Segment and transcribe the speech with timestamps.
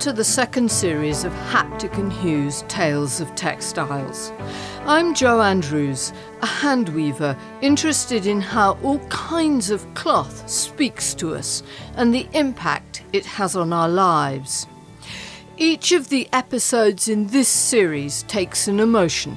[0.00, 4.30] To the second series of Haptic and Hue's Tales of Textiles.
[4.86, 11.34] I'm Jo Andrews, a hand weaver interested in how all kinds of cloth speaks to
[11.34, 11.64] us
[11.96, 14.68] and the impact it has on our lives.
[15.56, 19.36] Each of the episodes in this series takes an emotion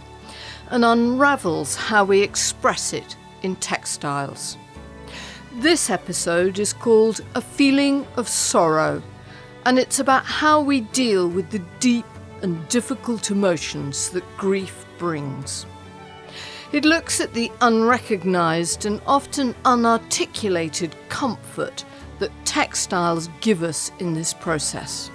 [0.69, 4.57] and unravels how we express it in textiles.
[5.53, 9.01] This episode is called A Feeling of Sorrow
[9.65, 12.05] and it's about how we deal with the deep
[12.41, 15.65] and difficult emotions that grief brings.
[16.71, 21.83] It looks at the unrecognised and often unarticulated comfort
[22.19, 25.11] that textiles give us in this process.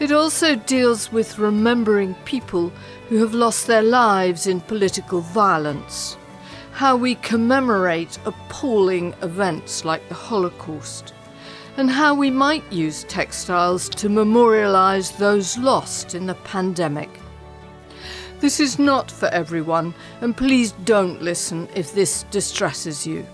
[0.00, 2.72] It also deals with remembering people
[3.08, 6.16] who have lost their lives in political violence,
[6.72, 11.14] how we commemorate appalling events like the Holocaust,
[11.76, 17.10] and how we might use textiles to memorialise those lost in the pandemic.
[18.40, 23.26] This is not for everyone, and please don't listen if this distresses you.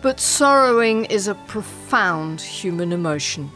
[0.00, 3.50] But sorrowing is a profound human emotion,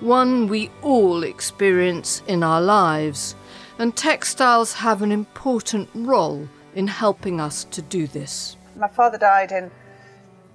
[0.00, 3.36] one we all experience in our lives,
[3.78, 8.56] and textiles have an important role in helping us to do this.
[8.76, 9.70] My father died in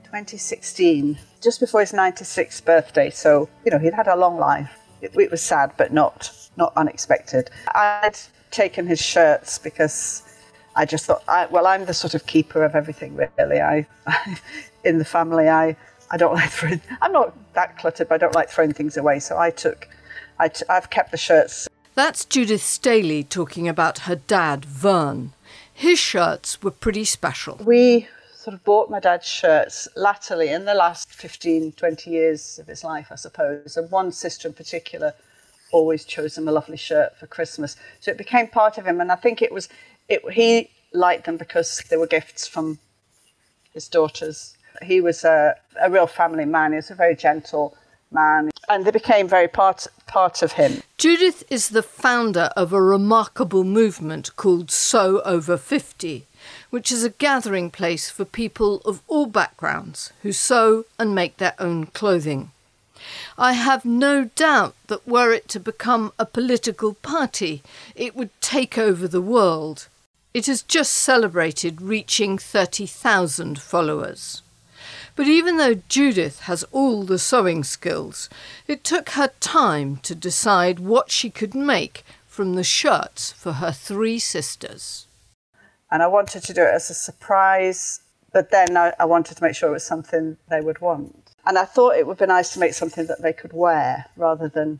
[0.03, 3.09] 2016 just before his 96th birthday.
[3.09, 4.77] So, you know, he'd had a long life.
[5.01, 7.49] It, it was sad, but not, not unexpected.
[7.73, 8.17] I'd
[8.51, 10.23] taken his shirts because
[10.75, 13.61] I just thought, I, well, I'm the sort of keeper of everything, really.
[13.61, 13.87] I,
[14.83, 15.75] in the family, I,
[16.11, 19.19] I don't like throwing, I'm not that cluttered, but I don't like throwing things away.
[19.19, 19.87] So I took,
[20.39, 21.67] I t- I've kept the shirts.
[21.95, 25.33] That's Judith Staley talking about her dad, Vern.
[25.73, 27.59] His shirts were pretty special.
[27.63, 28.07] We
[28.49, 32.83] sort of bought my dad's shirts latterly in the last 15, 20 years of his
[32.83, 33.77] life, I suppose.
[33.77, 35.13] And one sister in particular
[35.71, 37.75] always chose him a lovely shirt for Christmas.
[37.99, 39.01] So it became part of him.
[39.01, 39.69] And I think it was,
[40.07, 42.79] it, he liked them because they were gifts from
[43.71, 44.57] his daughters.
[44.81, 46.71] He was a, a real family man.
[46.71, 47.77] He was a very gentle
[48.11, 48.49] man.
[48.67, 50.81] And they became very part, part of him.
[50.97, 56.25] Judith is the founder of a remarkable movement called Sew Over 50
[56.69, 61.55] which is a gathering place for people of all backgrounds who sew and make their
[61.57, 62.51] own clothing.
[63.37, 67.63] I have no doubt that were it to become a political party,
[67.95, 69.87] it would take over the world.
[70.33, 74.41] It has just celebrated reaching 30,000 followers.
[75.15, 78.29] But even though Judith has all the sewing skills,
[78.67, 83.71] it took her time to decide what she could make from the shirts for her
[83.71, 85.07] three sisters
[85.91, 88.01] and I wanted to do it as a surprise,
[88.31, 91.31] but then I, I, wanted to make sure it was something they would want.
[91.45, 94.47] And I thought it would be nice to make something that they could wear rather
[94.47, 94.79] than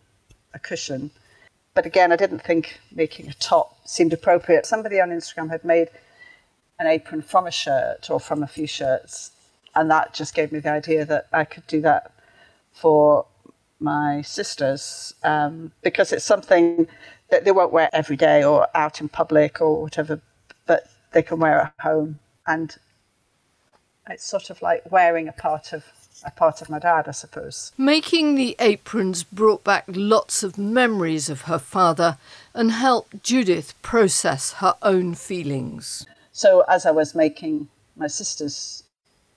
[0.54, 1.12] a cushion.
[1.74, 4.66] But again, I didn't think making a top seemed appropriate.
[4.66, 5.90] Somebody on Instagram had made
[6.80, 9.32] an apron from a shirt or from a few shirts,
[9.76, 12.12] and that just gave me the idea that I could do that
[12.72, 13.26] for
[13.80, 16.88] my sisters um, because it's something
[17.30, 20.22] that they won't wear every day or out in public or whatever
[21.12, 22.78] they can wear at home, and
[24.10, 25.86] it's sort of like wearing a part of
[26.26, 27.72] a part of my dad, I suppose.
[27.78, 32.18] Making the aprons brought back lots of memories of her father
[32.54, 36.06] and helped Judith process her own feelings.
[36.32, 38.84] So as I was making my sister's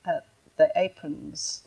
[0.04, 0.20] uh,
[0.56, 1.62] the aprons,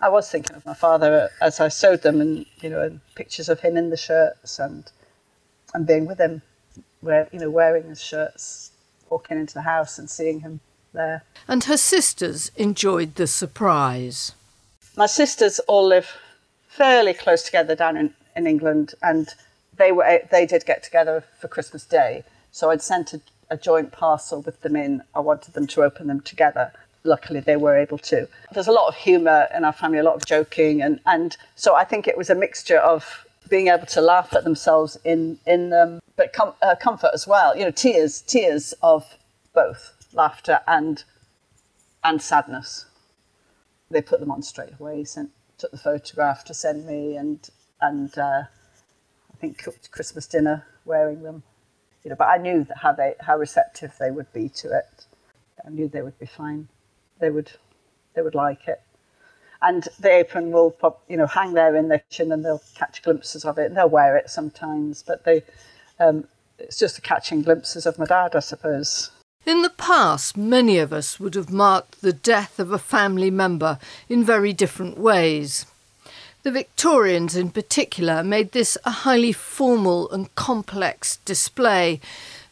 [0.00, 3.48] I was thinking of my father as I sewed them, and you know, and pictures
[3.48, 4.90] of him in the shirts and
[5.72, 6.42] and being with him,
[7.00, 8.63] where you know, wearing his shirts
[9.14, 10.58] walking into the house and seeing him
[10.92, 11.22] there.
[11.46, 14.32] And her sisters enjoyed the surprise.
[14.96, 16.08] My sisters all live
[16.66, 19.28] fairly close together down in, in England, and
[19.76, 22.24] they were they did get together for Christmas Day.
[22.50, 23.20] So I'd sent a,
[23.50, 25.02] a joint parcel with them in.
[25.14, 26.72] I wanted them to open them together.
[27.04, 28.18] Luckily, they were able to.
[28.52, 31.74] There's a lot of humour in our family, a lot of joking, and, and so
[31.74, 35.70] I think it was a mixture of being able to laugh at themselves in in
[35.70, 37.56] them, but com- uh, comfort as well.
[37.56, 39.18] You know, tears, tears of
[39.52, 41.04] both laughter and
[42.02, 42.86] and sadness.
[43.90, 45.04] They put them on straight away.
[45.04, 47.48] Sent took the photograph to send me, and
[47.80, 48.44] and uh,
[49.32, 51.42] I think cooked Christmas dinner wearing them.
[52.02, 55.06] You know, but I knew how they how receptive they would be to it.
[55.64, 56.68] I knew they would be fine.
[57.18, 57.52] They would
[58.14, 58.80] they would like it
[59.64, 60.76] and the apron will
[61.08, 63.66] you know hang there in the kitchen and they'll catch glimpses of it.
[63.66, 65.42] And they'll wear it sometimes but they
[65.98, 66.26] um,
[66.58, 69.10] it's just catching glimpses of my dad i suppose.
[69.46, 73.78] In the past many of us would have marked the death of a family member
[74.08, 75.66] in very different ways.
[76.44, 82.00] The Victorians, in particular, made this a highly formal and complex display,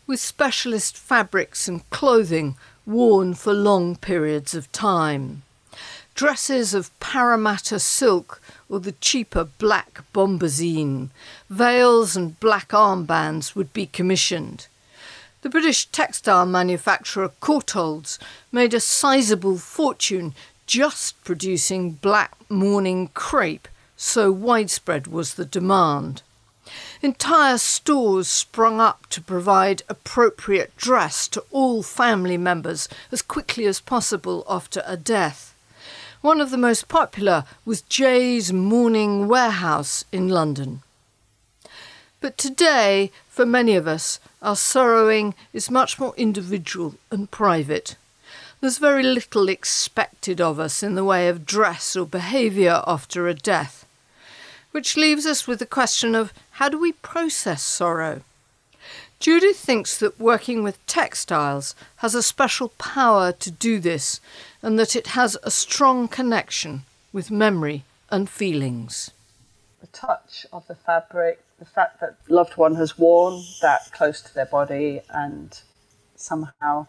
[0.06, 2.56] with specialist fabrics and clothing
[2.86, 5.42] worn for long periods of time.
[6.14, 11.08] Dresses of Parramatta silk or the cheaper black bombazine,
[11.48, 14.66] veils and black armbands would be commissioned.
[15.42, 18.18] The British textile manufacturer Courtaulds
[18.52, 20.34] made a sizable fortune
[20.66, 23.66] just producing black mourning crepe,
[23.96, 26.22] so widespread was the demand.
[27.02, 33.80] Entire stores sprung up to provide appropriate dress to all family members as quickly as
[33.80, 35.51] possible after a death.
[36.22, 40.82] One of the most popular was Jay's Mourning Warehouse in London.
[42.20, 47.96] But today, for many of us, our sorrowing is much more individual and private.
[48.60, 53.34] There's very little expected of us in the way of dress or behaviour after a
[53.34, 53.84] death.
[54.70, 58.22] Which leaves us with the question of how do we process sorrow?
[59.22, 64.20] Judith thinks that working with textiles has a special power to do this
[64.62, 66.82] and that it has a strong connection
[67.12, 69.12] with memory and feelings.
[69.80, 74.34] The touch of the fabric, the fact that loved one has worn that close to
[74.34, 75.56] their body and
[76.16, 76.88] somehow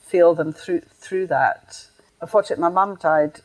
[0.00, 1.86] feel them through through that.
[2.20, 3.42] Unfortunately, my mum died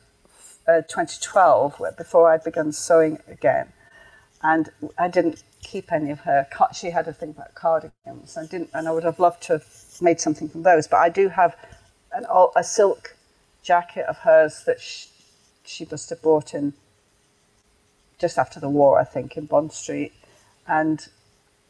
[0.67, 3.73] uh, 2012 before I'd begun sewing again,
[4.41, 6.47] and I didn't keep any of her.
[6.73, 8.37] She had a thing about cardigans.
[8.37, 9.65] I didn't, and I would have loved to have
[9.99, 10.87] made something from those.
[10.87, 11.55] But I do have
[12.13, 12.25] an,
[12.55, 13.15] a silk
[13.63, 15.09] jacket of hers that she,
[15.65, 16.73] she must have bought in
[18.19, 20.13] just after the war, I think, in Bond Street,
[20.67, 21.05] and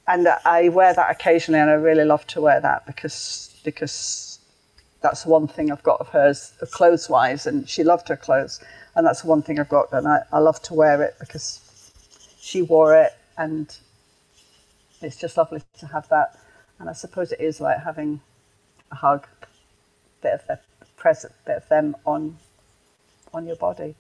[0.08, 4.40] and I wear that occasionally, and I really love to wear that because because
[5.02, 8.64] that's one thing I've got of hers, clothes wise, and she loved her clothes,
[8.96, 11.60] and that's one thing I've got, and I, I love to wear it because
[12.40, 13.76] she wore it, and
[15.02, 16.38] it's just lovely to have that.
[16.80, 18.22] And I suppose it is like having
[18.92, 19.28] a hug,
[20.22, 20.60] bit of their
[20.98, 22.38] present, bit of them on
[23.34, 23.96] on your body.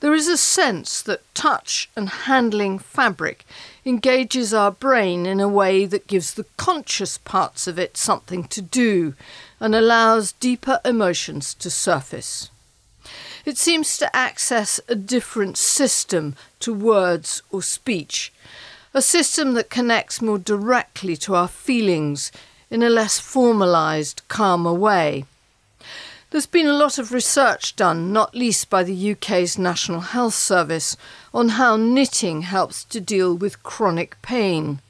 [0.00, 3.44] There is a sense that touch and handling fabric
[3.84, 8.62] engages our brain in a way that gives the conscious parts of it something to
[8.62, 9.14] do
[9.60, 12.50] and allows deeper emotions to surface.
[13.44, 18.32] It seems to access a different system to words or speech,
[18.94, 22.30] a system that connects more directly to our feelings
[22.70, 25.24] in a less formalised, calmer way.
[26.30, 30.96] There's been a lot of research done, not least by the UK's National Health Service,
[31.34, 34.80] on how knitting helps to deal with chronic pain.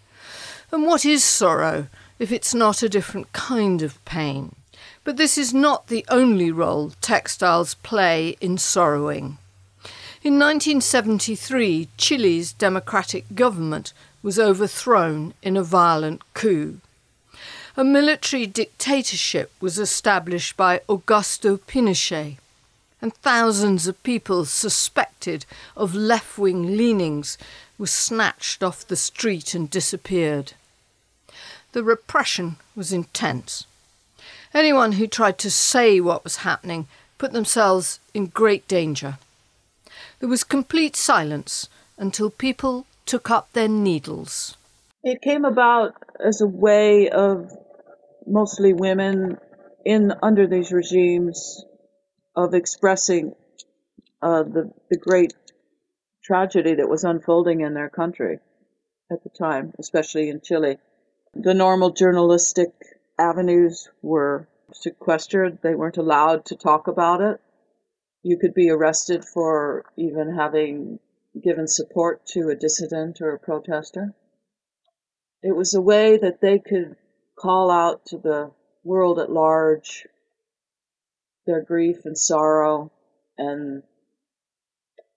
[0.70, 1.88] And what is sorrow
[2.18, 4.54] if it's not a different kind of pain?
[5.02, 9.38] But this is not the only role textiles play in sorrowing.
[10.24, 13.92] In 1973, Chile's democratic government
[14.22, 16.78] was overthrown in a violent coup.
[17.76, 22.36] A military dictatorship was established by Augusto Pinochet,
[23.00, 25.44] and thousands of people suspected
[25.76, 27.36] of left wing leanings
[27.76, 30.52] were snatched off the street and disappeared.
[31.72, 33.66] The repression was intense.
[34.54, 36.86] Anyone who tried to say what was happening
[37.18, 39.18] put themselves in great danger.
[40.22, 44.56] There was complete silence until people took up their needles.
[45.02, 47.50] It came about as a way of
[48.24, 49.38] mostly women
[49.84, 51.64] in under these regimes
[52.36, 53.34] of expressing
[54.22, 55.34] uh, the the great
[56.22, 58.38] tragedy that was unfolding in their country
[59.10, 60.78] at the time, especially in Chile.
[61.34, 62.70] The normal journalistic
[63.18, 65.58] avenues were sequestered.
[65.62, 67.40] They weren't allowed to talk about it.
[68.22, 71.00] You could be arrested for even having
[71.42, 74.14] given support to a dissident or a protester.
[75.42, 76.96] It was a way that they could
[77.36, 78.52] call out to the
[78.84, 80.06] world at large
[81.46, 82.92] their grief and sorrow
[83.36, 83.82] and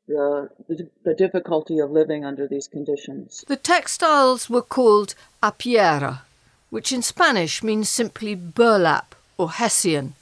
[0.08, 3.44] the, the, the, difficulty of living under these conditions.
[3.48, 6.22] The textiles were called arpillera,
[6.70, 10.16] which in Spanish means simply burlap or hessian,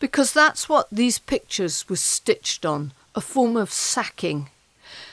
[0.00, 4.48] because that's what these pictures were stitched on, a form of sacking.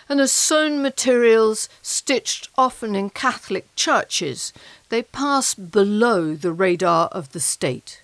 [0.10, 4.54] And as sewn materials stitched often in Catholic churches,
[4.90, 8.02] they pass below the radar of the state.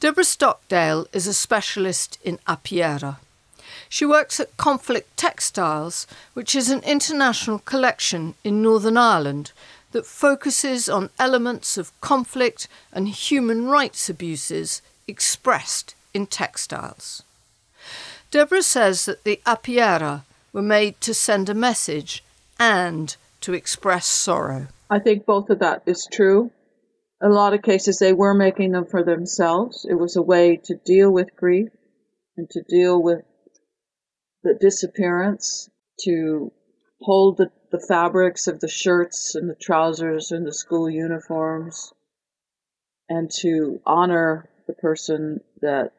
[0.00, 3.18] Deborah Stockdale is a specialist in arpillera.
[3.88, 9.52] She works at Conflict Textiles, which is an international collection in Northern Ireland
[9.92, 17.22] that focuses on elements of conflict and human rights abuses expressed in textiles.
[18.30, 22.22] Deborah says that the arpillera were made to send a message
[22.58, 24.68] and to express sorrow.
[24.88, 26.50] I think both of that is true.
[27.22, 29.86] A lot of cases, they were making them for themselves.
[29.88, 31.70] It was a way to deal with grief
[32.36, 33.22] and to deal with
[34.42, 36.52] the disappearance, to
[37.00, 41.92] hold the, the fabrics of the shirts and the trousers and the school uniforms,
[43.08, 45.92] and to honor the person that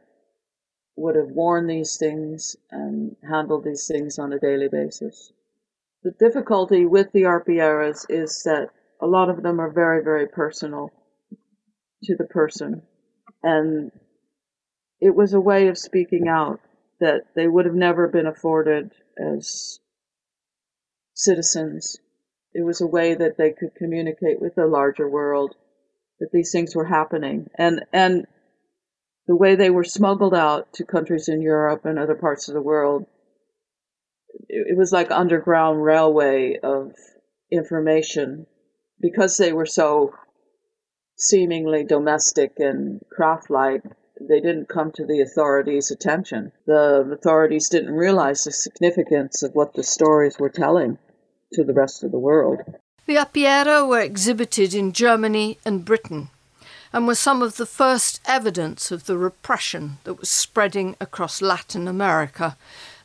[0.95, 5.31] would have worn these things and handled these things on a daily basis.
[6.03, 8.69] The difficulty with the arpilleras is that
[9.01, 10.91] a lot of them are very, very personal
[12.03, 12.83] to the person.
[13.41, 13.91] And
[14.99, 16.59] it was a way of speaking out
[16.99, 19.79] that they would have never been afforded as
[21.13, 21.97] citizens.
[22.53, 25.55] It was a way that they could communicate with the larger world
[26.19, 27.49] that these things were happening.
[27.55, 28.27] And and
[29.27, 32.61] the way they were smuggled out to countries in Europe and other parts of the
[32.61, 33.05] world,
[34.49, 36.93] it, it was like underground railway of
[37.51, 38.45] information
[38.99, 40.13] because they were so
[41.17, 43.83] seemingly domestic and craft-like
[44.29, 46.51] they didn't come to the authorities' attention.
[46.65, 50.97] The authorities didn't realize the significance of what the stories were telling
[51.53, 52.61] to the rest of the world.
[53.05, 56.29] The Arpillera were exhibited in Germany and Britain
[56.93, 61.87] and were some of the first evidence of the repression that was spreading across Latin
[61.87, 62.55] America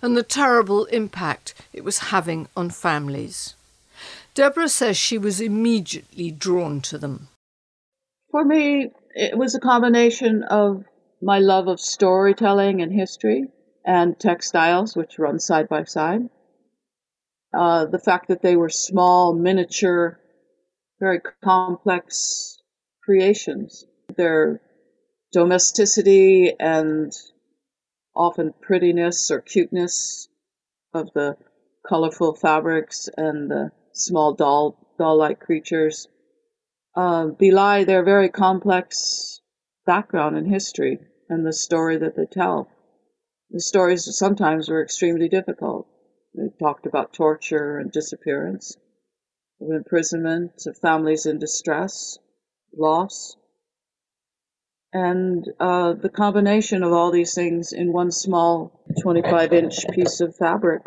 [0.02, 3.54] and the terrible impact it was having on families.
[4.34, 7.28] Deborah says she was immediately drawn to them.
[8.30, 10.84] For me, it was a combination of
[11.22, 13.46] my love of storytelling and history
[13.84, 16.28] and textiles, which run side by side.
[17.56, 20.20] Uh, the fact that they were small, miniature,
[21.00, 22.57] very complex
[23.08, 23.86] creations.
[24.18, 24.60] Their
[25.32, 27.10] domesticity and
[28.14, 30.28] often prettiness or cuteness
[30.92, 31.38] of the
[31.88, 36.06] colorful fabrics and the small doll doll-like creatures
[36.94, 39.40] uh, belie their very complex
[39.86, 40.98] background and history
[41.30, 42.68] and the story that they tell.
[43.50, 45.88] The stories sometimes were extremely difficult.
[46.34, 48.76] They talked about torture and disappearance,
[49.62, 52.18] of imprisonment, of families in distress,
[52.76, 53.36] loss.
[54.92, 60.34] And uh, the combination of all these things in one small 25 inch piece of
[60.36, 60.82] fabric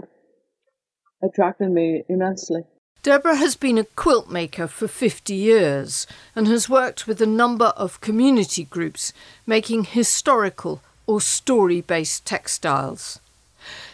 [1.23, 2.63] attracted me immensely.
[3.03, 7.73] Deborah has been a quilt maker for 50 years and has worked with a number
[7.77, 9.11] of community groups
[9.47, 13.19] making historical or story based textiles.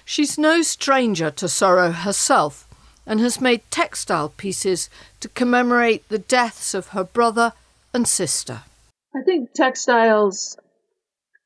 [0.03, 2.67] She's no stranger to sorrow herself
[3.06, 4.89] and has made textile pieces
[5.22, 7.53] to commemorate the deaths of her brother
[7.94, 8.62] and sister.
[9.15, 10.58] I think textiles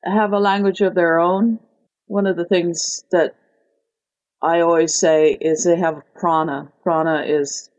[0.04, 1.60] have a language of their own.
[2.06, 3.34] One of the things that
[4.42, 6.72] I always say is they have prana.
[6.82, 7.70] Prana is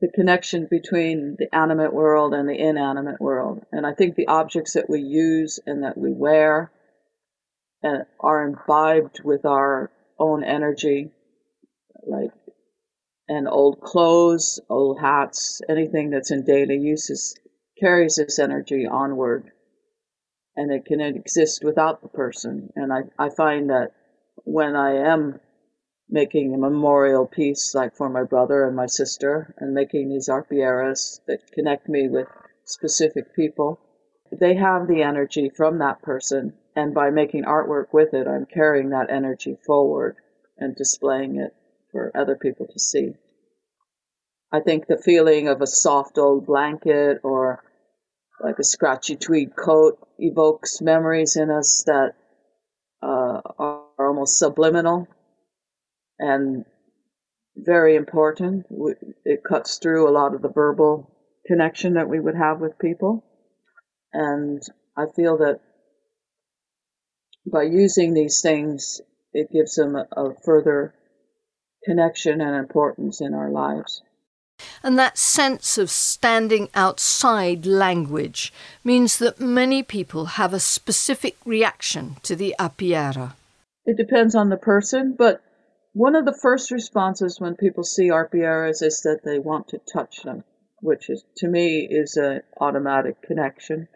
[0.00, 3.64] the connection between the animate world and the inanimate world.
[3.72, 6.70] And I think the objects that we use and that we wear
[7.82, 11.10] and are imbibed with our own energy,
[12.06, 12.30] like
[13.28, 17.34] and old clothes, old hats, anything that's in daily uses
[17.80, 19.50] carries this energy onward
[20.56, 22.70] and it can exist without the person.
[22.74, 23.92] And I, I find that
[24.44, 25.40] when I am
[26.10, 31.20] making a memorial piece like for my brother and my sister and making these arpilleras
[31.26, 32.26] that connect me with
[32.64, 33.78] specific people.
[34.32, 38.90] They have the energy from that person, and by making artwork with it, I'm carrying
[38.90, 40.16] that energy forward
[40.58, 41.54] and displaying it
[41.92, 43.14] for other people to see.
[44.50, 47.62] I think the feeling of a soft old blanket or
[48.40, 52.14] like a scratchy tweed coat evokes memories in us that
[53.02, 55.06] uh, are almost subliminal
[56.18, 56.64] and
[57.56, 58.66] very important.
[59.24, 61.10] It cuts through a lot of the verbal
[61.46, 63.24] connection that we would have with people.
[64.12, 64.62] And
[64.96, 65.60] I feel that
[67.50, 69.00] by using these things,
[69.32, 70.94] it gives them a, a further
[71.84, 74.02] connection and importance in our lives.
[74.82, 78.52] And that sense of standing outside language
[78.84, 83.34] means that many people have a specific reaction to the arpillera.
[83.84, 85.40] It depends on the person, but
[85.92, 90.22] one of the first responses when people see arpilleras is that they want to touch
[90.22, 90.44] them,
[90.80, 93.88] which is to me is an automatic connection,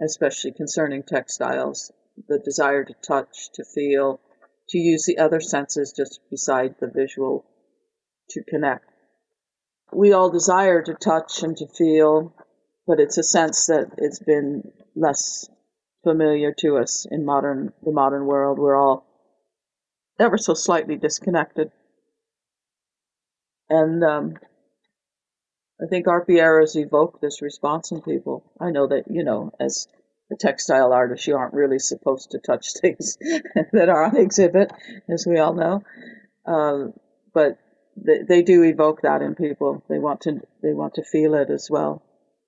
[0.00, 1.92] especially concerning textiles.
[2.28, 4.20] The desire to touch, to feel,
[4.68, 7.46] to use the other senses just beside the visual
[8.30, 8.91] to connect.
[9.92, 12.34] We all desire to touch and to feel,
[12.86, 15.48] but it's a sense that it's been less
[16.02, 18.58] familiar to us in modern the modern world.
[18.58, 19.06] We're all
[20.18, 21.70] ever so slightly disconnected.
[23.68, 24.34] And um,
[25.82, 28.44] I think Arpilleras evoked this response in people.
[28.60, 29.88] I know that, you know, as
[30.30, 33.18] a textile artist, you aren't really supposed to touch things
[33.72, 34.72] that are on exhibit,
[35.08, 35.82] as we all know.
[36.46, 36.92] Um,
[37.34, 37.58] but
[37.96, 39.82] they, they do evoke that in people.
[39.88, 42.02] They want to they want to feel it as well,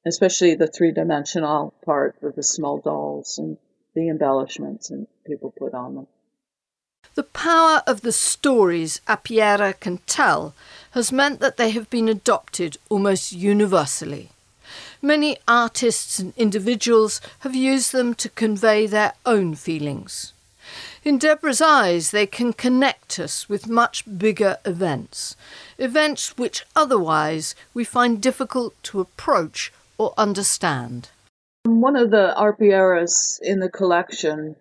[0.07, 3.57] especially the three dimensional part with the small dolls and
[3.95, 6.07] the embellishments and people put on them.
[7.15, 10.55] The power of the stories Arpillera can tell
[10.93, 14.31] has meant that they have been adopted almost universally.
[15.01, 20.34] Many artists and individuals have used them to convey their own feelings.
[21.05, 25.37] In Deborah's eyes, they can connect us with much bigger events,
[25.77, 31.11] events which otherwise we find difficult to approach or understand.
[31.65, 34.57] One of the Arpilleras in the collection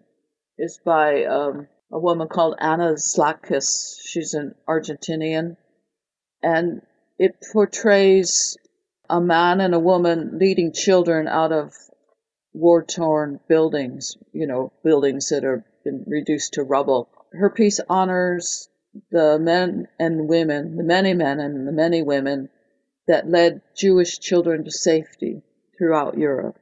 [0.58, 3.96] is by um, a woman called Anna Zlatkis.
[4.04, 5.56] She's an Argentinian.
[6.42, 6.82] And
[7.18, 8.58] it portrays
[9.10, 11.74] a man and a woman leading children out of
[12.52, 17.10] war torn buildings, you know, buildings that have been reduced to rubble.
[17.32, 18.70] Her piece honors
[19.12, 22.50] the men and women, the many men and the many women
[23.08, 25.42] that led Jewish children to safety
[25.78, 26.58] throughout Europe.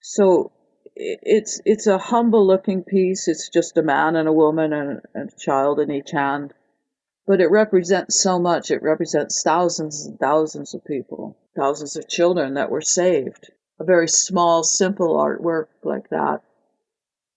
[0.00, 0.52] So
[0.94, 3.28] it's it's a humble looking piece.
[3.28, 6.54] It's just a man and a woman and a child in each hand,
[7.26, 8.70] but it represents so much.
[8.70, 13.50] It represents thousands and thousands of people, thousands of children that were saved.
[13.78, 16.42] A very small, simple artwork like that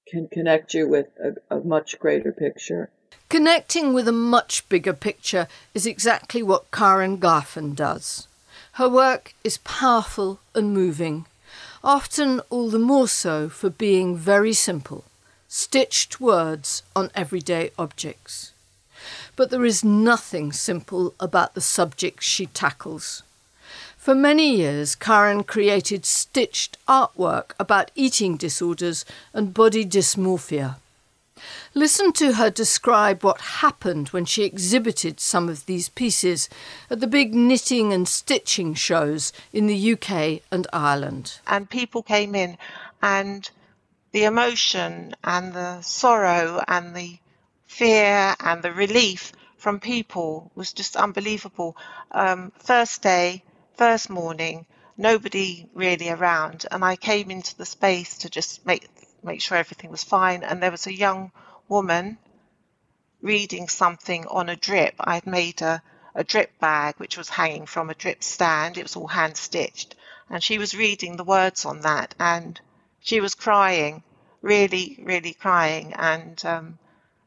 [0.10, 2.90] can connect you with a, a much greater picture.
[3.30, 8.28] Connecting with a much bigger picture is exactly what Karen Garfen does.
[8.74, 11.26] Her work is powerful and moving
[11.84, 15.06] often all the more so for being very simple,
[15.48, 18.52] stitched words on everyday objects.
[19.36, 23.24] But there is nothing simple about the subjects she tackles.
[24.00, 30.78] For many years, Karen created stitched artwork about eating disorders and body dysmorphia.
[31.74, 36.48] Listen to her describe what happened when she exhibited some of these pieces
[36.90, 41.42] at the big knitting and stitching shows in the UK and Ireland.
[41.46, 42.58] And people came in,
[43.02, 43.50] and
[44.14, 47.20] the emotion and the sorrow and the
[47.68, 51.76] fear and the relief from people was just unbelievable.
[52.12, 53.44] Um, first day,
[53.80, 54.66] first morning,
[54.98, 58.86] nobody really around, and I came into the space to just make
[59.24, 60.44] make sure everything was fine.
[60.44, 61.32] And there was a young
[61.70, 62.18] woman
[63.22, 64.96] reading something on a drip.
[65.00, 65.82] I had made a,
[66.14, 68.78] a drip bag which was hanging from a drip stand.
[68.78, 69.96] It was all hand stitched.
[70.30, 72.60] And she was reading the words on that and
[73.00, 74.04] she was crying,
[74.42, 75.94] really, really crying.
[75.94, 76.80] And, um,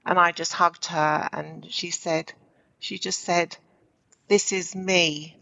[0.04, 2.30] and I just hugged her and she said,
[2.78, 3.56] she just said,
[4.28, 5.38] This is me.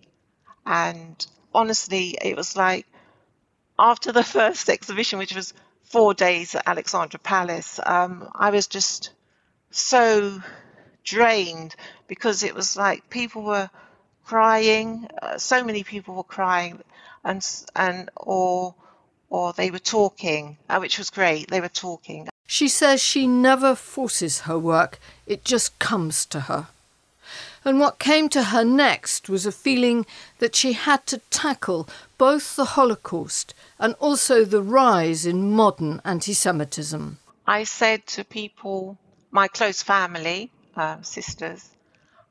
[0.67, 2.87] And honestly, it was like
[3.79, 9.11] after the first exhibition, which was four days at Alexandra Palace, um, I was just
[9.71, 10.41] so
[11.05, 11.75] drained
[12.07, 13.71] because it was like people were
[14.25, 15.09] crying.
[15.21, 16.81] Uh, so many people were crying,
[17.25, 17.45] and
[17.75, 18.75] and or
[19.29, 21.49] or they were talking, uh, which was great.
[21.49, 22.29] They were talking.
[22.47, 26.69] She says she never forces her work; it just comes to her.
[27.65, 30.07] And what came to her next was a feeling
[30.39, 36.33] that she had to tackle both the Holocaust and also the rise in modern anti
[36.33, 37.19] Semitism.
[37.47, 38.97] I said to people,
[39.31, 41.69] my close family, uh, sisters,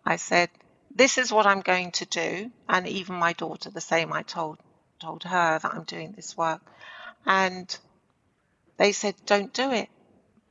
[0.05, 0.49] I said,
[0.95, 2.51] this is what I'm going to do.
[2.67, 4.57] And even my daughter, the same, I told,
[4.99, 6.61] told her that I'm doing this work.
[7.25, 7.77] And
[8.77, 9.89] they said, don't do it.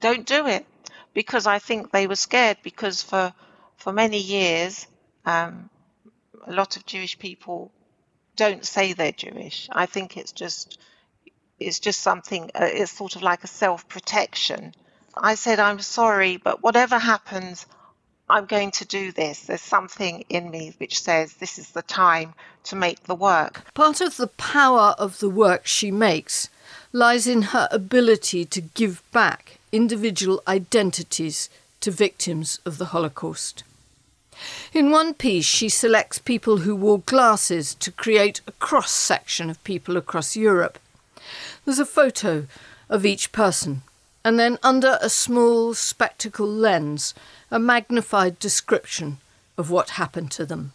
[0.00, 0.66] Don't do it.
[1.14, 3.32] Because I think they were scared because for
[3.78, 4.86] for many years,
[5.24, 5.70] um,
[6.46, 7.72] a lot of Jewish people
[8.36, 9.68] don't say they're Jewish.
[9.72, 10.78] I think it's just
[11.58, 12.50] it's just something.
[12.54, 14.74] Uh, it's sort of like a self protection.
[15.16, 17.66] I said I'm sorry, but whatever happens,
[18.28, 19.42] I'm going to do this.
[19.42, 23.72] There's something in me which says this is the time to make the work.
[23.74, 26.48] Part of the power of the work she makes
[26.92, 31.48] lies in her ability to give back individual identities
[31.80, 33.62] to victims of the Holocaust.
[34.72, 39.62] In one piece, she selects people who wore glasses to create a cross section of
[39.64, 40.79] people across Europe.
[41.64, 42.46] There's a photo
[42.88, 43.83] of each person,
[44.24, 47.14] and then under a small spectacle lens,
[47.51, 49.18] a magnified description
[49.57, 50.72] of what happened to them.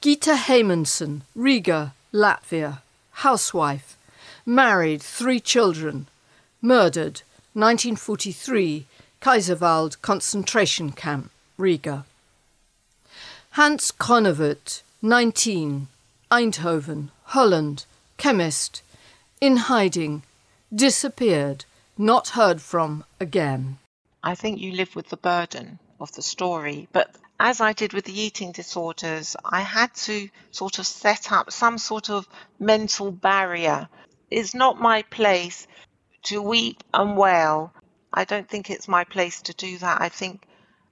[0.00, 2.80] Gita Heymanson, Riga, Latvia,
[3.12, 3.96] housewife,
[4.46, 6.06] married, three children,
[6.62, 7.22] murdered,
[7.54, 8.86] 1943,
[9.20, 12.04] Kaiserwald concentration camp, Riga.
[13.54, 15.88] Hans Kronewert, 19,
[16.30, 17.84] Eindhoven, Holland,
[18.16, 18.80] chemist,
[19.40, 20.22] in hiding,
[20.72, 21.64] disappeared,
[21.98, 23.78] not heard from again.
[24.22, 28.04] I think you live with the burden of the story, but as I did with
[28.04, 32.28] the eating disorders, I had to sort of set up some sort of
[32.60, 33.88] mental barrier.
[34.30, 35.66] It's not my place
[36.24, 37.72] to weep and wail.
[38.12, 40.00] I don't think it's my place to do that.
[40.00, 40.46] I think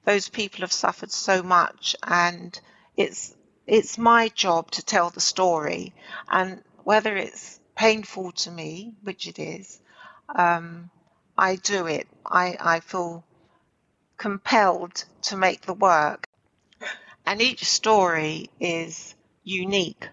[0.09, 2.59] those people have suffered so much and
[2.97, 3.35] it's
[3.66, 5.92] it's my job to tell the story
[6.31, 9.79] and whether it's painful to me, which it is,
[10.35, 10.88] um,
[11.37, 12.09] I do it.
[12.25, 13.23] I, I feel
[14.16, 16.27] compelled to make the work
[17.27, 20.09] and each story is unique.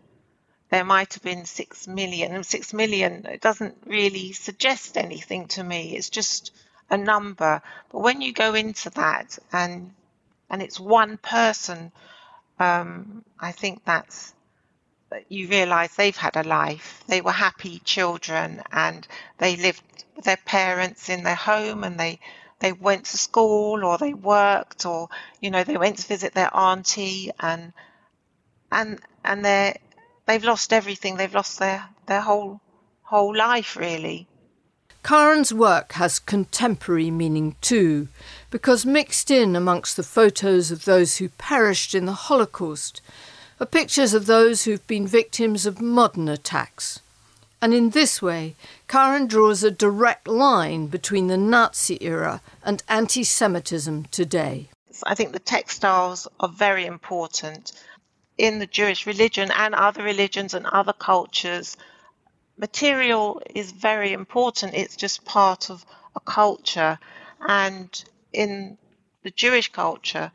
[0.72, 5.64] There might have been six million, and six million it doesn't really suggest anything to
[5.64, 5.96] me.
[5.96, 6.52] It's just
[6.90, 7.62] a number.
[7.92, 9.94] But when you go into that and
[10.50, 11.92] and it's one person,
[12.60, 14.34] um, I think that's
[15.30, 17.04] you realise they've had a life.
[17.08, 19.84] They were happy children, and they lived
[20.16, 22.20] with their parents in their home, and they
[22.60, 25.10] they went to school or they worked or
[25.42, 27.74] you know they went to visit their auntie and
[28.72, 29.80] and and they
[30.26, 32.62] they've lost everything they've lost their their whole
[33.04, 34.28] whole life really
[35.06, 38.08] Karen's work has contemporary meaning too,
[38.50, 43.04] because mixed in amongst the photos of those who perished in the Holocaust
[43.60, 47.02] are pictures of those who've been victims of modern attacks.
[47.62, 48.56] And in this way,
[48.88, 54.70] Karen draws a direct line between the Nazi era and anti Semitism today.
[55.04, 57.74] I think the textiles are very important
[58.40, 61.78] in the Jewish religion and other religions and other cultures.
[62.58, 66.98] Material is very important, it's just part of a culture.
[67.48, 68.78] And in
[69.24, 70.32] the Jewish culture,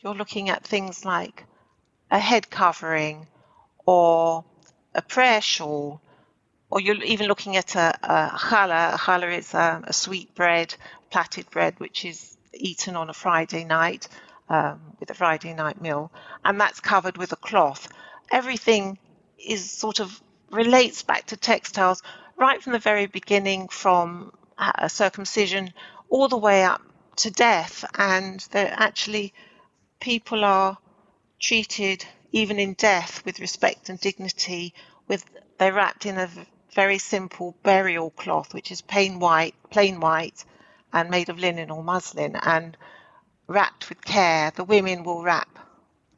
[0.00, 1.44] you're looking at things like
[2.10, 3.26] a head covering
[3.86, 4.44] or
[4.94, 6.00] a prayer shawl
[6.74, 8.94] or you're even looking at a, a challah.
[8.94, 10.74] A challah is um, a sweet bread,
[11.08, 14.08] platted bread, which is eaten on a Friday night
[14.48, 16.10] um, with a Friday night meal,
[16.44, 17.88] and that's covered with a cloth.
[18.32, 18.98] Everything
[19.38, 20.20] is sort of
[20.54, 22.02] relates back to textiles
[22.36, 25.72] right from the very beginning, from a circumcision
[26.08, 26.82] all the way up
[27.16, 29.32] to death, and that actually
[30.00, 30.78] people are
[31.40, 34.74] treated even in death with respect and dignity.
[35.08, 35.24] With
[35.58, 36.30] they're wrapped in a
[36.74, 40.44] very simple burial cloth, which is plain white, plain white,
[40.92, 42.76] and made of linen or muslin, and
[43.46, 44.50] wrapped with care.
[44.54, 45.53] The women will wrap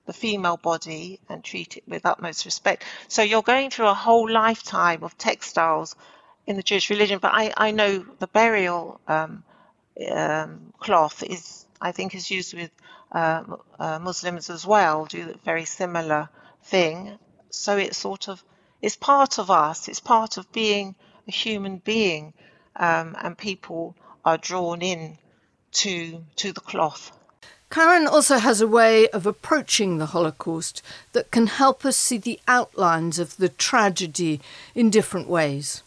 [0.07, 2.85] the female body and treat it with utmost respect.
[3.09, 5.95] So you're going through a whole lifetime of textiles
[6.47, 7.19] in the Jewish religion.
[7.19, 9.43] But I, I know the burial um,
[10.11, 12.71] um, cloth is, I think, is used with
[13.13, 13.43] uh,
[13.79, 15.07] uh, Muslims as well.
[15.07, 16.29] Do a very similar
[16.65, 17.19] thing.
[17.51, 18.43] So it's sort of
[18.83, 19.89] it's part of us.
[19.89, 20.95] It's part of being
[21.27, 22.35] a human being,
[22.77, 25.19] um, and people are drawn in
[25.73, 27.13] to to the cloth.
[27.71, 32.41] Karen also has a way of approaching the Holocaust that can help us see the
[32.47, 34.41] outlines of the tragedy
[34.75, 35.83] in different ways.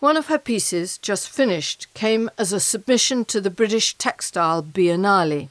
[0.00, 5.48] One of her pieces, just finished, came as a submission to the British Textile Biennale.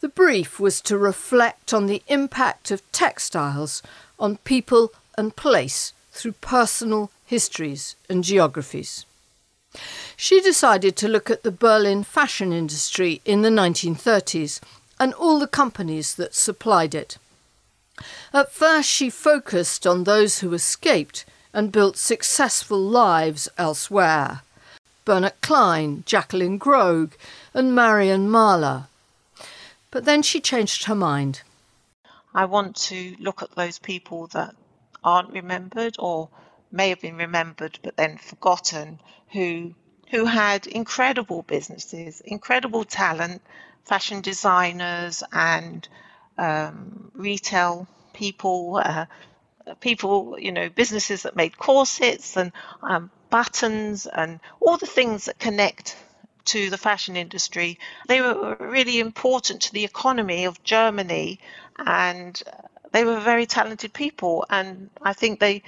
[0.00, 3.82] The brief was to reflect on the impact of textiles
[4.18, 9.04] on people and place through personal histories and geographies.
[10.16, 14.60] She decided to look at the Berlin fashion industry in the 1930s
[14.98, 17.18] and all the companies that supplied it.
[18.32, 24.42] At first, she focused on those who escaped and built successful lives elsewhere
[25.04, 27.16] Bernard Klein, Jacqueline Groag,
[27.54, 28.86] and Marion Mahler.
[29.90, 31.42] But then she changed her mind.
[32.34, 34.54] I want to look at those people that
[35.02, 36.28] aren't remembered or
[36.72, 39.00] may have been remembered but then forgotten
[39.32, 39.74] who
[40.10, 43.40] who had incredible businesses, incredible talent,
[43.84, 45.88] fashion designers and
[46.36, 49.06] um, retail people, uh,
[49.78, 52.50] people, you know, businesses that made corsets and
[52.82, 55.96] um, buttons and all the things that connect
[56.46, 57.78] to the fashion industry.
[58.08, 61.38] They were really important to the economy of Germany
[61.78, 62.42] and
[62.92, 65.62] they were very talented people, and I think they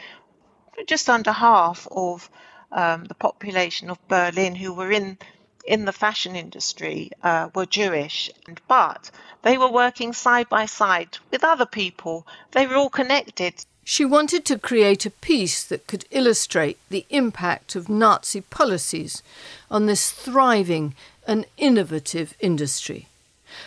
[0.87, 2.31] just under half of
[2.71, 5.19] um, the population of Berlin who were in
[5.65, 8.31] in the fashion industry uh, were Jewish,
[8.67, 9.11] but
[9.43, 12.27] they were working side by side with other people.
[12.51, 13.65] They were all connected.
[13.85, 19.23] She wanted to create a piece that could illustrate the impact of Nazi policies
[19.71, 20.95] on this thriving
[21.27, 23.09] and innovative industry.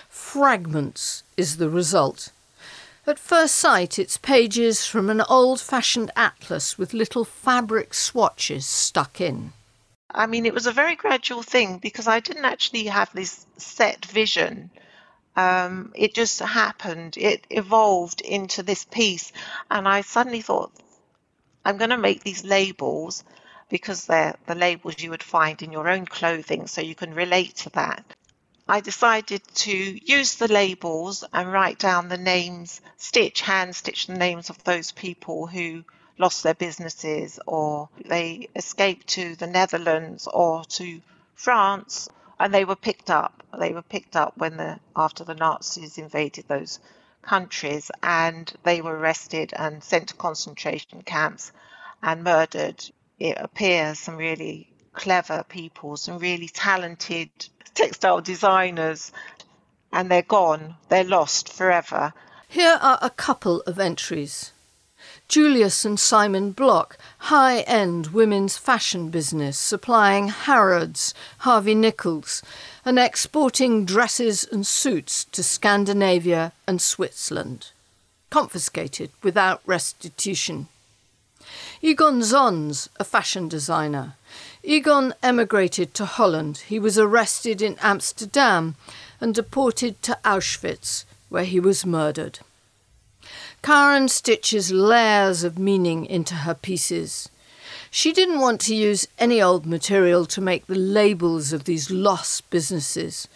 [0.09, 2.31] Fragments is the result.
[3.07, 9.21] At first sight, it's pages from an old fashioned atlas with little fabric swatches stuck
[9.21, 9.53] in.
[10.09, 14.05] I mean, it was a very gradual thing because I didn't actually have this set
[14.05, 14.71] vision.
[15.35, 17.15] Um, it just happened.
[17.15, 19.31] It evolved into this piece,
[19.69, 20.71] and I suddenly thought,
[21.63, 23.23] I'm going to make these labels
[23.69, 27.55] because they're the labels you would find in your own clothing, so you can relate
[27.57, 28.03] to that.
[28.67, 29.71] I decided to
[30.11, 34.91] use the labels and write down the names, stitch, hand stitch the names of those
[34.91, 35.83] people who
[36.17, 40.99] lost their businesses or they escaped to the Netherlands or to
[41.35, 43.43] France and they were picked up.
[43.55, 46.79] They were picked up when the after the Nazis invaded those
[47.21, 51.51] countries and they were arrested and sent to concentration camps
[52.01, 52.83] and murdered.
[53.19, 57.29] It appears some really clever people, some really talented
[57.73, 59.11] textile designers,
[59.91, 60.75] and they're gone.
[60.89, 62.13] They're lost forever.
[62.47, 64.51] Here are a couple of entries.
[65.27, 72.43] Julius and Simon Block, high end women's fashion business, supplying Harrods, Harvey Nichols,
[72.85, 77.71] and exporting dresses and suits to Scandinavia and Switzerland.
[78.29, 80.67] Confiscated without restitution.
[81.81, 84.15] Egon Zons, a fashion designer.
[84.67, 86.63] Egon emigrated to Holland.
[86.67, 88.75] He was arrested in Amsterdam
[89.21, 92.39] and deported to Auschwitz, where he was murdered.
[93.61, 97.29] Karen stitches layers of meaning into her pieces.
[97.91, 102.49] She didn't want to use any old material to make the labels of these lost
[102.49, 103.27] businesses,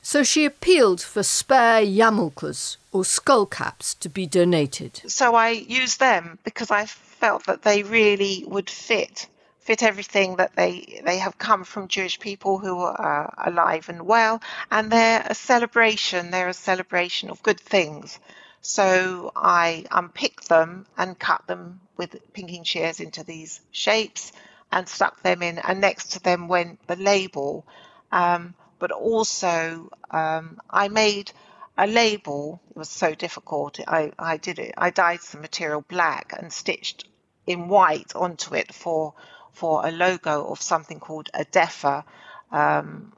[0.00, 5.02] so she appealed for spare yarmulkes or skull caps to be donated.
[5.06, 9.28] So I used them because I felt that they really would fit
[9.62, 14.42] fit everything that they they have come from Jewish people who are alive and well,
[14.70, 16.30] and they're a celebration.
[16.30, 18.18] They're a celebration of good things.
[18.60, 24.32] So I unpicked them and cut them with pinking shears into these shapes
[24.70, 25.58] and stuck them in.
[25.58, 27.66] And next to them went the label.
[28.12, 31.32] Um, but also, um, I made
[31.76, 32.60] a label.
[32.70, 33.80] It was so difficult.
[33.86, 34.74] I, I did it.
[34.78, 37.08] I dyed the material black and stitched
[37.46, 39.14] in white onto it for
[39.52, 42.04] for a logo of something called ADEFA,
[42.50, 43.12] um,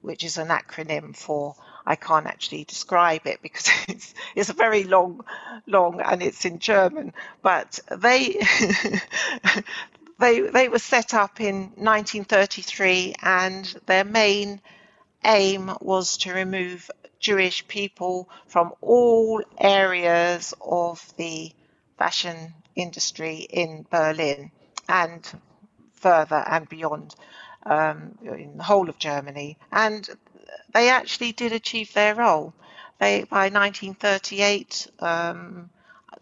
[0.00, 1.56] which is an acronym for
[1.88, 5.24] I can't actually describe it because it's it's a very long,
[5.66, 7.14] long, and it's in German.
[7.42, 8.38] But they
[10.18, 14.60] they they were set up in 1933, and their main
[15.24, 21.52] aim was to remove Jewish people from all areas of the
[21.96, 24.52] fashion industry in Berlin
[24.88, 25.26] and
[25.98, 27.14] further and beyond
[27.64, 29.58] um, in the whole of Germany.
[29.70, 30.08] And
[30.72, 32.54] they actually did achieve their role.
[32.98, 35.70] They by 1938 um,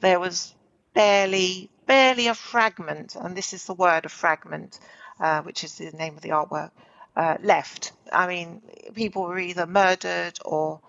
[0.00, 0.54] there was
[0.94, 4.78] barely barely a fragment, and this is the word a fragment,
[5.20, 6.70] uh, which is the name of the artwork,
[7.14, 7.92] uh, left.
[8.12, 8.62] I mean,
[8.94, 10.80] people were either murdered or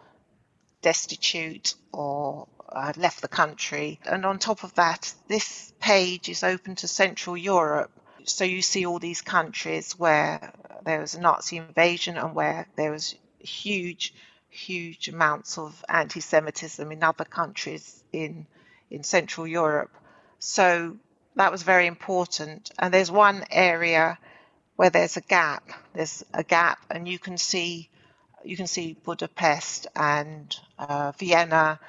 [0.81, 3.99] destitute or uh, left the country.
[4.05, 7.91] And on top of that, this page is open to Central Europe.
[8.27, 12.91] So you see all these countries where there was a Nazi invasion and where there
[12.91, 14.13] was huge,
[14.49, 18.45] huge amounts of anti-Semitism in other countries in
[18.89, 19.91] in Central Europe.
[20.39, 20.97] So
[21.35, 22.71] that was very important.
[22.79, 24.17] And there's one area
[24.75, 25.63] where there's a gap.
[25.93, 27.89] There's a gap, and you can see
[28.43, 31.79] you can see Budapest and uh, Vienna,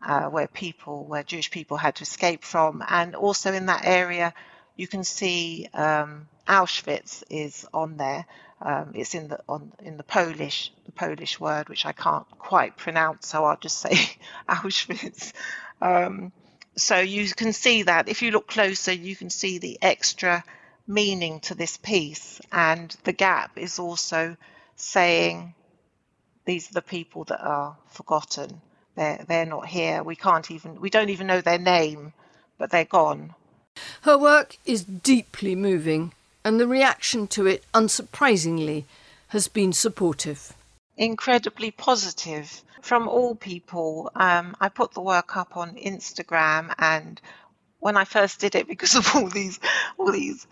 [0.00, 4.32] uh, where people, where Jewish people had to escape from, and also in that area,
[4.76, 8.26] you can see um, Auschwitz is on there.
[8.60, 12.76] Um, it's in the on in the Polish the Polish word which I can't quite
[12.76, 13.96] pronounce, so I'll just say
[14.48, 15.32] Auschwitz.
[15.80, 16.32] Um,
[16.76, 20.44] so you can see that if you look closer, you can see the extra
[20.86, 24.36] meaning to this piece, and the gap is also
[24.76, 25.54] saying
[26.44, 28.60] these are the people that are forgotten.
[28.94, 30.02] They're they're not here.
[30.02, 32.12] We can't even we don't even know their name,
[32.58, 33.34] but they're gone.
[34.02, 36.12] Her work is deeply moving
[36.44, 38.84] and the reaction to it, unsurprisingly,
[39.28, 40.52] has been supportive.
[40.96, 44.12] Incredibly positive from all people.
[44.14, 47.20] Um, I put the work up on Instagram, and
[47.80, 49.58] when I first did it, because of all these,
[49.98, 50.46] all these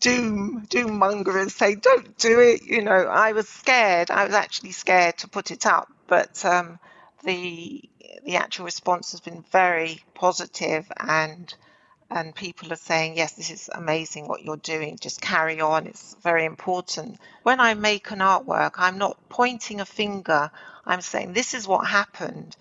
[0.00, 4.10] doom doom mongers say don't do it, you know, I was scared.
[4.10, 6.78] I was actually scared to put it up, but um,
[7.24, 7.82] the
[8.24, 11.54] the actual response has been very positive and
[12.10, 16.16] and people are saying, Yes, this is amazing what you're doing, just carry on, it's
[16.22, 17.18] very important.
[17.42, 20.50] When I make an artwork, I'm not pointing a finger,
[20.86, 22.56] I'm saying, This is what happened.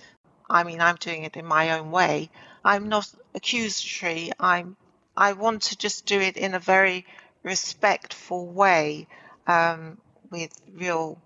[0.49, 2.29] I mean, I'm doing it in my own way.
[2.63, 4.31] I'm not accusatory.
[4.39, 4.77] I'm
[5.17, 7.05] I want to just do it in a very
[7.41, 9.07] respectful way
[9.47, 9.97] um,
[10.29, 11.19] with real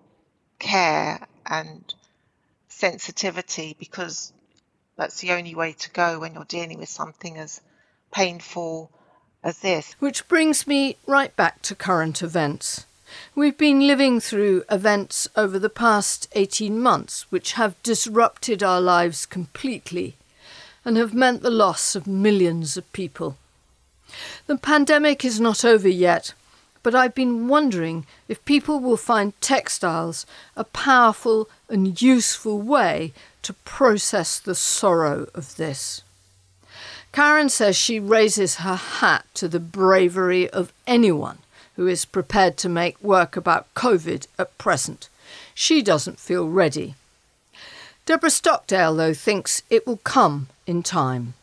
[0.58, 1.94] care and
[2.68, 4.32] sensitivity because
[4.96, 7.60] that's the only way to go when you're dealing with something as
[8.12, 8.90] painful
[9.42, 9.96] as this.
[9.98, 12.86] Which brings me right back to current events.
[13.34, 19.26] We've been living through events over the past 18 months which have disrupted our lives
[19.26, 20.14] completely
[20.84, 23.36] and have meant the loss of millions of people.
[24.46, 26.34] The pandemic is not over yet,
[26.82, 33.52] but I've been wondering if people will find textiles a powerful and useful way to
[33.52, 36.02] process the sorrow of this.
[37.12, 41.38] Karen says she raises her hat to the bravery of anyone
[41.76, 45.08] who is prepared to make work about COVID at present.
[45.54, 46.94] She doesn't feel ready.
[48.06, 51.34] Deborah Stockdale, though, thinks it will come in time.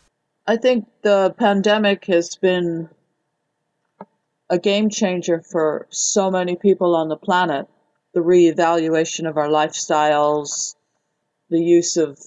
[0.45, 2.89] I think the pandemic has been
[4.49, 7.67] a game changer for so many people on the planet.
[8.13, 10.75] The reevaluation of our lifestyles,
[11.49, 12.19] the use of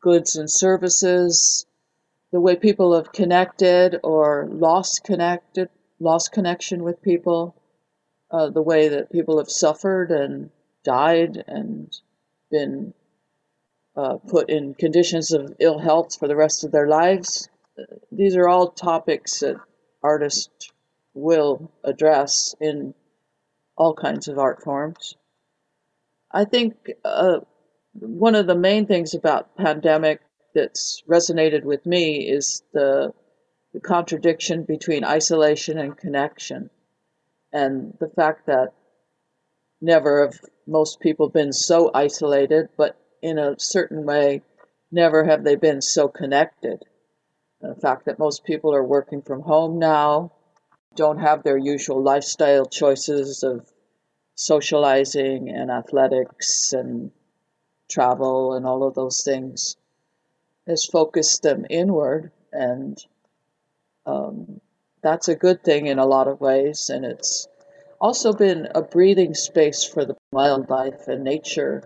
[0.00, 1.65] goods and services,
[2.36, 5.70] the way people have connected or lost connected,
[6.00, 7.56] lost connection with people,
[8.30, 10.50] uh, the way that people have suffered and
[10.84, 11.90] died and
[12.50, 12.92] been
[13.96, 17.48] uh, put in conditions of ill health for the rest of their lives.
[18.12, 19.56] These are all topics that
[20.02, 20.70] artists
[21.14, 22.92] will address in
[23.78, 25.16] all kinds of art forms.
[26.30, 27.38] I think uh,
[27.94, 30.20] one of the main things about pandemic
[30.56, 33.12] that's resonated with me is the,
[33.74, 36.70] the contradiction between isolation and connection,
[37.52, 38.72] and the fact that
[39.82, 44.40] never have most people been so isolated, but in a certain way,
[44.90, 46.82] never have they been so connected.
[47.60, 50.32] The fact that most people are working from home now,
[50.94, 53.70] don't have their usual lifestyle choices of
[54.36, 57.10] socializing and athletics and
[57.90, 59.76] travel and all of those things
[60.66, 63.04] has focused them inward and
[64.06, 64.60] um,
[65.02, 67.48] that's a good thing in a lot of ways and it's
[68.00, 71.82] also been a breathing space for the wildlife and nature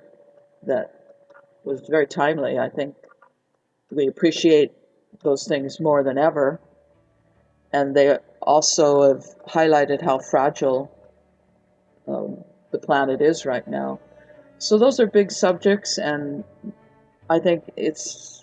[0.66, 1.16] that
[1.64, 2.94] was very timely i think
[3.90, 4.72] we appreciate
[5.22, 6.60] those things more than ever
[7.72, 10.90] and they also have highlighted how fragile
[12.08, 12.38] um,
[12.70, 14.00] the planet is right now.
[14.58, 16.44] So those are big subjects, and
[17.28, 18.39] I think it's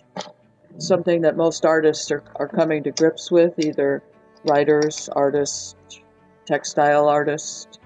[0.77, 4.03] something that most artists are, are coming to grips with, either
[4.43, 5.75] writers, artists,
[6.45, 7.79] textile artists,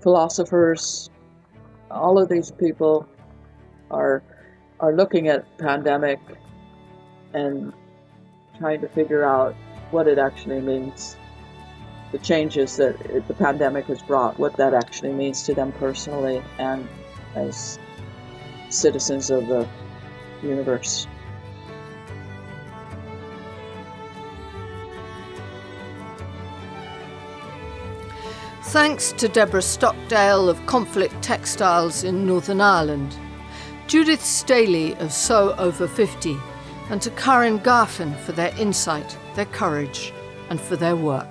[0.00, 1.10] philosophers.
[1.90, 3.08] All of these people
[3.90, 4.22] are
[4.80, 6.18] are looking at pandemic
[7.34, 7.72] and
[8.58, 9.54] trying to figure out
[9.92, 11.16] what it actually means,
[12.10, 16.42] the changes that it, the pandemic has brought, what that actually means to them personally
[16.58, 16.88] and
[17.36, 17.78] as
[18.70, 19.68] citizens of the
[20.42, 21.06] universe.
[28.72, 33.14] Thanks to Deborah Stockdale of Conflict Textiles in Northern Ireland,
[33.86, 36.38] Judith Staley of Sew Over 50,
[36.88, 40.14] and to Karen Garfin for their insight their courage,
[40.48, 41.28] and for their work.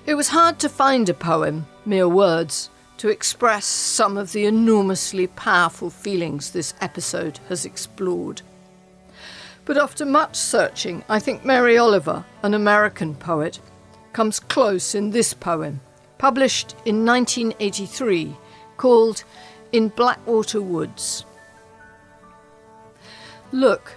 [0.07, 5.27] It was hard to find a poem, mere words, to express some of the enormously
[5.27, 8.43] powerful feelings this episode has explored.
[9.65, 13.61] But after much searching, I think Mary Oliver, an American poet,
[14.13, 15.81] comes close in this poem,
[16.25, 18.35] published in 1983,
[18.79, 19.25] called
[19.73, 21.27] In Blackwater Woods.
[23.53, 23.93] Look,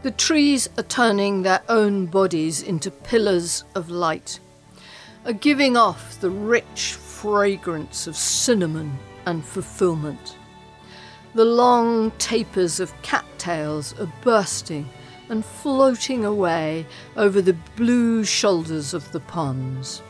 [0.00, 4.40] the trees are turning their own bodies into pillars of light
[5.26, 10.38] are giving off the rich fragrance of cinnamon and fulfillment.
[11.34, 14.88] The long tapers of cattails are bursting
[15.28, 20.00] and floating away over the blue shoulders of the ponds.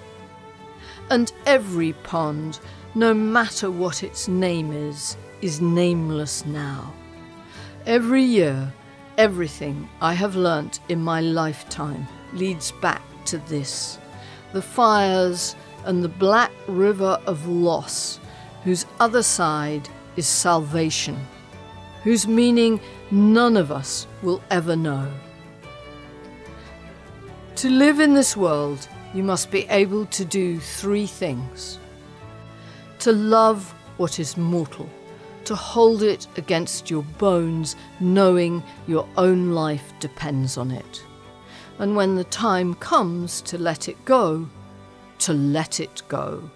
[1.11, 2.61] And every pond,
[2.95, 6.93] no matter what its name is, is nameless now.
[7.87, 8.73] Every year,
[9.17, 13.99] everything I have learnt in my lifetime leads back to this
[14.53, 15.55] the fires
[15.85, 18.19] and the black river of loss,
[18.65, 21.17] whose other side is salvation,
[22.03, 22.81] whose meaning
[23.11, 25.11] none of us will ever know.
[27.57, 31.79] To live in this world, you must be able to do three things
[32.99, 34.89] to love what is mortal,
[35.45, 41.05] to hold it against your bones, knowing your own life depends on it.
[41.79, 44.49] And when the time comes to let it go,
[45.21, 46.51] to let it go.